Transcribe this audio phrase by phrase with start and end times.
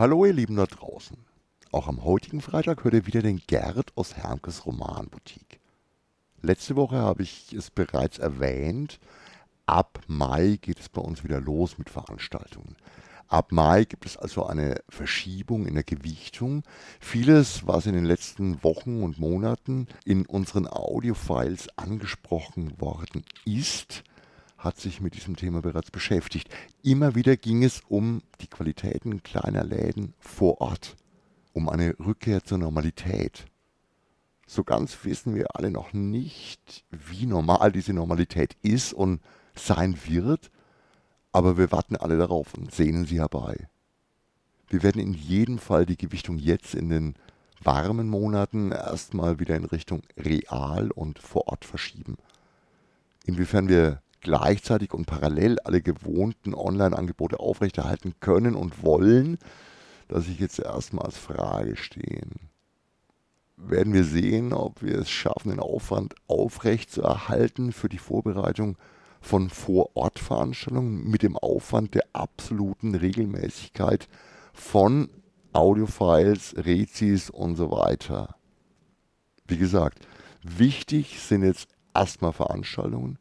[0.00, 1.14] Hallo ihr Lieben da draußen.
[1.72, 5.60] Auch am heutigen Freitag hört ihr wieder den Gerd aus Hermkes Romanboutique.
[6.40, 8.98] Letzte Woche habe ich es bereits erwähnt,
[9.66, 12.76] ab Mai geht es bei uns wieder los mit Veranstaltungen.
[13.28, 16.62] Ab Mai gibt es also eine Verschiebung in der Gewichtung.
[16.98, 24.02] Vieles, was in den letzten Wochen und Monaten in unseren Audiofiles angesprochen worden ist,
[24.60, 26.48] hat sich mit diesem Thema bereits beschäftigt.
[26.82, 30.96] Immer wieder ging es um die Qualitäten kleiner Läden vor Ort,
[31.52, 33.46] um eine Rückkehr zur Normalität.
[34.46, 39.20] So ganz wissen wir alle noch nicht, wie normal diese Normalität ist und
[39.54, 40.50] sein wird,
[41.32, 43.68] aber wir warten alle darauf und sehnen sie herbei.
[44.68, 47.14] Wir werden in jedem Fall die Gewichtung jetzt in den
[47.62, 52.16] warmen Monaten erstmal wieder in Richtung real und vor Ort verschieben.
[53.24, 59.38] Inwiefern wir gleichzeitig und parallel alle gewohnten Online-Angebote aufrechterhalten können und wollen,
[60.08, 62.50] dass ich jetzt erstmal als Frage stehen.
[63.56, 68.76] Werden wir sehen, ob wir es schaffen, den Aufwand aufrecht zu erhalten für die Vorbereitung
[69.20, 74.08] von Vor-Ort-Veranstaltungen mit dem Aufwand der absoluten Regelmäßigkeit
[74.52, 75.10] von
[75.52, 78.36] Audiofiles, Rezis und so weiter.
[79.46, 80.06] Wie gesagt,
[80.42, 83.18] wichtig sind jetzt erstmal Veranstaltungen,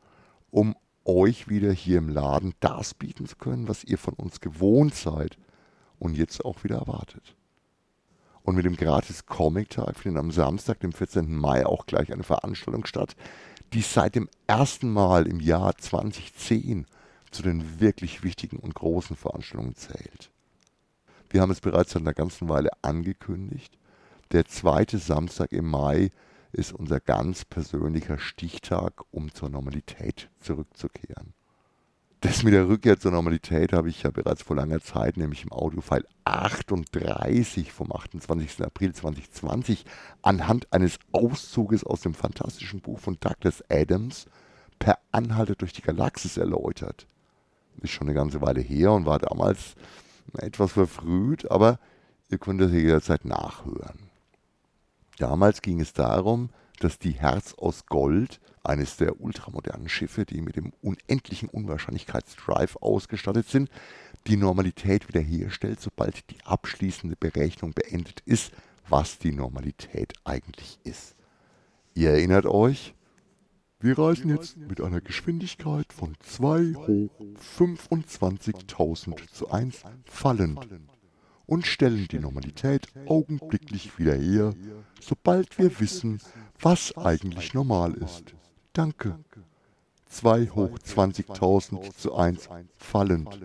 [0.52, 0.76] um
[1.10, 5.38] euch wieder hier im Laden das bieten zu können, was ihr von uns gewohnt seid
[5.98, 7.36] und jetzt auch wieder erwartet.
[8.44, 11.36] Und mit dem gratis Comic-Tag findet am Samstag, dem 14.
[11.36, 13.16] Mai, auch gleich eine Veranstaltung statt,
[13.74, 16.86] die seit dem ersten Mal im Jahr 2010
[17.32, 20.32] zu den wirklich wichtigen und großen Veranstaltungen zählt.
[21.30, 23.78] Wir haben es bereits seit einer ganzen Weile angekündigt.
[24.32, 26.12] Der zweite Samstag im Mai
[26.52, 31.34] ist unser ganz persönlicher Stichtag, um zur Normalität zurückzukehren.
[32.22, 35.54] Das mit der Rückkehr zur Normalität habe ich ja bereits vor langer Zeit, nämlich im
[35.54, 38.66] Audiofile 38 vom 28.
[38.66, 39.86] April 2020,
[40.22, 44.26] anhand eines Auszuges aus dem fantastischen Buch von Douglas Adams
[44.80, 47.08] per Anhalter durch die Galaxis erläutert.
[47.82, 49.76] Ist schon eine ganze Weile her und war damals
[50.38, 51.80] etwas verfrüht, aber
[52.30, 54.09] ihr könnt es jederzeit nachhören.
[55.20, 56.50] Damals ging es darum,
[56.80, 63.48] dass die Herz aus Gold, eines der ultramodernen Schiffe, die mit dem unendlichen Unwahrscheinlichkeitsdrive ausgestattet
[63.48, 63.70] sind,
[64.28, 68.54] die Normalität wiederherstellt, sobald die abschließende Berechnung beendet ist,
[68.88, 71.16] was die Normalität eigentlich ist.
[71.96, 72.96] Ihr erinnert euch?
[73.82, 77.12] Wir reisen jetzt mit einer Geschwindigkeit von 2 hoch
[77.58, 80.66] 25.000 zu 1 fallend
[81.46, 84.54] und stellen die Normalität augenblicklich wieder her,
[85.02, 86.22] sobald wir wissen,
[86.60, 88.34] was eigentlich normal ist.
[88.74, 89.20] Danke.
[90.08, 93.40] 2 hoch 20.000 zu 1 fallend.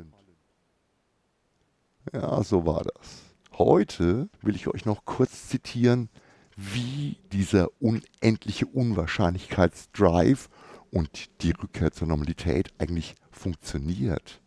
[2.12, 3.22] Ja, so war das.
[3.59, 6.09] Heute will ich euch noch kurz zitieren,
[6.56, 10.48] wie dieser unendliche Unwahrscheinlichkeitsdrive
[10.91, 14.41] und die Rückkehr zur Normalität eigentlich funktioniert.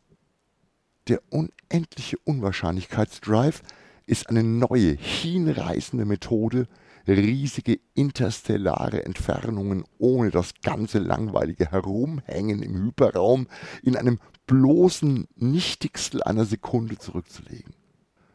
[1.08, 3.62] Der unendliche Unwahrscheinlichkeitsdrive
[4.06, 6.68] ist eine neue, hinreißende Methode,
[7.08, 13.48] riesige interstellare Entfernungen ohne das ganze langweilige Herumhängen im Hyperraum
[13.84, 17.74] in einem bloßen Nichtigstel einer Sekunde zurückzulegen.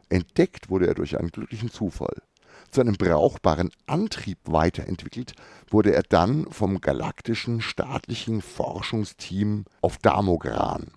[0.09, 2.21] Entdeckt wurde er durch einen glücklichen Zufall.
[2.69, 5.33] Zu einem brauchbaren Antrieb weiterentwickelt
[5.69, 10.91] wurde er dann vom galaktischen staatlichen Forschungsteam auf Damogran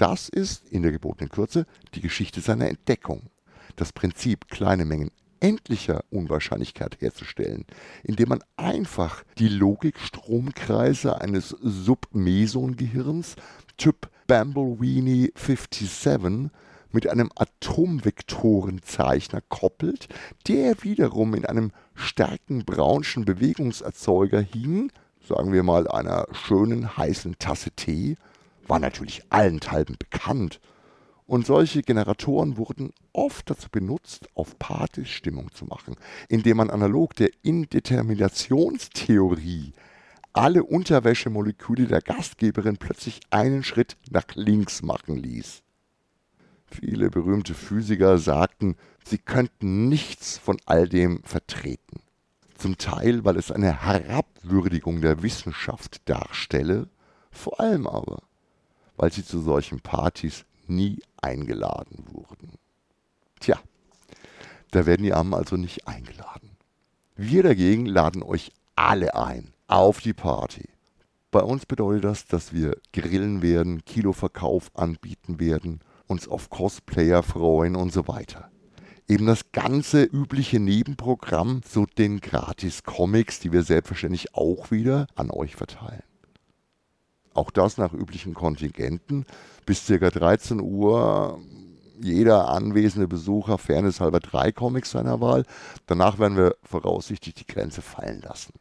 [0.00, 3.28] das ist in der gebotenen Kürze die Geschichte seiner Entdeckung.
[3.76, 7.64] Das Prinzip, kleine Mengen endlicher Unwahrscheinlichkeit herzustellen,
[8.02, 13.36] indem man einfach die Logikstromkreise eines Submeson-Gehirns
[13.76, 16.50] Typ Bamblewini 57
[16.92, 20.08] mit einem Atomvektorenzeichner koppelt,
[20.46, 24.92] der wiederum in einem starken Brownschen Bewegungserzeuger hing,
[25.26, 28.16] sagen wir mal einer schönen heißen Tasse Tee,
[28.66, 30.60] war natürlich allenthalben bekannt.
[31.30, 35.94] Und solche Generatoren wurden oft dazu benutzt, auf Partys Stimmung zu machen,
[36.28, 39.72] indem man analog der Indeterminationstheorie
[40.32, 45.62] alle Unterwäschemoleküle der Gastgeberin plötzlich einen Schritt nach links machen ließ.
[46.66, 48.74] Viele berühmte Physiker sagten,
[49.04, 52.00] sie könnten nichts von all dem vertreten.
[52.56, 56.88] Zum Teil, weil es eine Herabwürdigung der Wissenschaft darstelle,
[57.30, 58.20] vor allem aber,
[58.96, 62.52] weil sie zu solchen Partys nie eingeladen wurden.
[63.40, 63.58] Tja,
[64.70, 66.56] da werden die Armen also nicht eingeladen.
[67.16, 70.68] Wir dagegen laden euch alle ein auf die Party.
[71.30, 77.76] Bei uns bedeutet das, dass wir grillen werden, Kiloverkauf anbieten werden, uns auf Cosplayer freuen
[77.76, 78.50] und so weiter.
[79.10, 85.56] eben das ganze übliche Nebenprogramm zu den Gratis-Comics, die wir selbstverständlich auch wieder an euch
[85.56, 86.02] verteilen.
[87.34, 89.24] Auch das nach üblichen Kontingenten.
[89.66, 90.10] Bis ca.
[90.10, 91.40] 13 Uhr
[92.02, 95.44] jeder anwesende Besucher fairnesshalber drei Comics seiner Wahl.
[95.86, 98.54] Danach werden wir voraussichtlich die Grenze fallen lassen.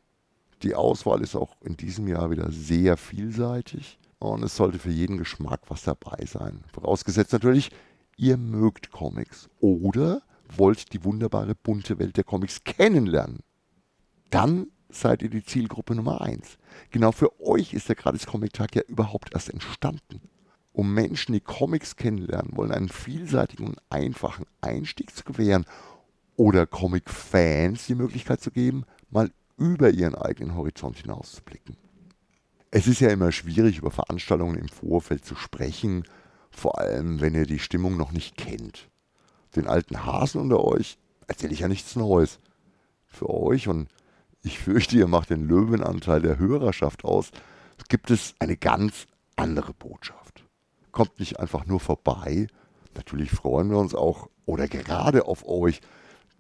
[0.61, 5.17] Die Auswahl ist auch in diesem Jahr wieder sehr vielseitig und es sollte für jeden
[5.17, 6.63] Geschmack was dabei sein.
[6.73, 7.71] Vorausgesetzt natürlich,
[8.17, 10.21] ihr mögt Comics oder
[10.57, 13.39] wollt die wunderbare bunte Welt der Comics kennenlernen.
[14.29, 16.57] Dann seid ihr die Zielgruppe Nummer 1.
[16.91, 20.21] Genau für euch ist der Gratis Comic Tag ja überhaupt erst entstanden.
[20.73, 25.65] Um Menschen, die Comics kennenlernen wollen, einen vielseitigen und einfachen Einstieg zu gewähren
[26.35, 31.75] oder Comic-Fans die Möglichkeit zu geben, mal über ihren eigenen Horizont hinaus zu blicken.
[32.71, 36.05] Es ist ja immer schwierig, über Veranstaltungen im Vorfeld zu sprechen,
[36.51, 38.89] vor allem wenn ihr die Stimmung noch nicht kennt.
[39.55, 40.97] Den alten Hasen unter euch
[41.27, 42.39] erzähle ich ja nichts Neues.
[43.07, 43.89] Für euch und
[44.41, 47.31] ich fürchte, ihr macht den Löwenanteil der Hörerschaft aus,
[47.87, 50.45] gibt es eine ganz andere Botschaft.
[50.91, 52.47] Kommt nicht einfach nur vorbei,
[52.95, 55.81] natürlich freuen wir uns auch oder gerade auf euch.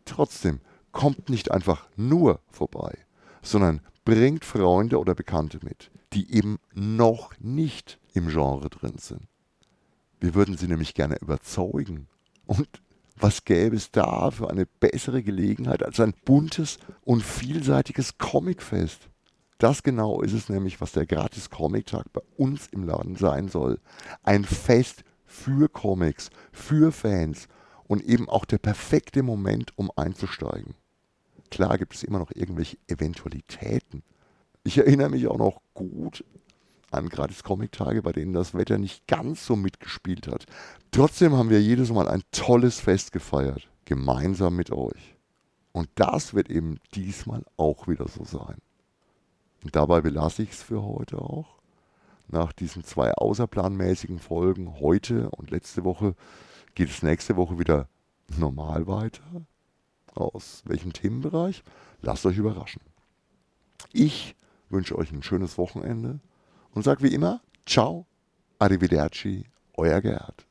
[0.05, 0.59] Trotzdem,
[0.91, 2.97] kommt nicht einfach nur vorbei,
[3.41, 9.27] sondern bringt Freunde oder Bekannte mit, die eben noch nicht im Genre drin sind.
[10.19, 12.07] Wir würden sie nämlich gerne überzeugen.
[12.45, 12.67] Und
[13.21, 19.09] was gäbe es da für eine bessere Gelegenheit als ein buntes und vielseitiges Comicfest?
[19.57, 23.49] Das genau ist es nämlich, was der Gratis Comic Tag bei uns im Laden sein
[23.49, 23.79] soll.
[24.23, 27.49] Ein Fest für Comics, für Fans
[27.87, 30.75] und eben auch der perfekte Moment, um einzusteigen.
[31.51, 34.03] Klar gibt es immer noch irgendwelche Eventualitäten.
[34.63, 36.23] Ich erinnere mich auch noch gut
[36.91, 40.45] an gratis Comic-Tage, bei denen das Wetter nicht ganz so mitgespielt hat.
[40.91, 45.15] Trotzdem haben wir jedes Mal ein tolles Fest gefeiert, gemeinsam mit euch.
[45.71, 48.57] Und das wird eben diesmal auch wieder so sein.
[49.63, 51.59] Und dabei belasse ich es für heute auch.
[52.27, 56.15] Nach diesen zwei außerplanmäßigen Folgen heute und letzte Woche
[56.75, 57.87] geht es nächste Woche wieder
[58.37, 59.23] normal weiter.
[60.13, 61.63] Aus welchem Themenbereich?
[62.01, 62.81] Lasst euch überraschen.
[63.91, 64.35] Ich
[64.69, 66.19] wünsche euch ein schönes Wochenende
[66.73, 68.05] und sage wie immer, ciao,
[68.59, 70.48] arrivederci, euer Gerhard.